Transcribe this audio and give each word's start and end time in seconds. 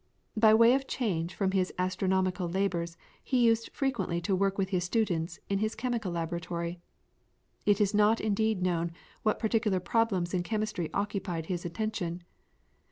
By 0.35 0.55
way 0.55 0.73
of 0.73 0.87
change 0.87 1.35
from 1.35 1.51
his 1.51 1.71
astronomical 1.77 2.49
labours 2.49 2.97
he 3.23 3.37
used 3.45 3.69
frequently 3.71 4.19
to 4.21 4.35
work 4.35 4.57
with 4.57 4.69
his 4.69 4.83
students 4.83 5.39
in 5.47 5.59
his 5.59 5.75
chemical 5.75 6.11
laboratory. 6.11 6.79
It 7.67 7.79
is 7.79 7.93
not 7.93 8.19
indeed 8.19 8.63
known 8.63 8.93
what 9.21 9.37
particular 9.37 9.79
problems 9.79 10.33
in 10.33 10.41
chemistry 10.41 10.89
occupied 10.91 11.45
his 11.45 11.65
attention. 11.65 12.23